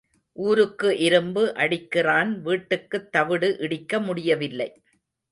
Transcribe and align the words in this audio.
ஊருக்கு 0.35 0.97
இரும்பு 0.97 1.53
அடிக்கிறான் 1.55 2.31
வீட்டுக்குத் 2.41 3.11
தவிடு 3.11 3.57
இடிக்க 3.59 3.99
முடியவில்லை. 3.99 4.69